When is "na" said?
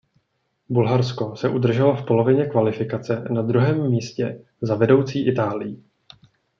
3.29-3.41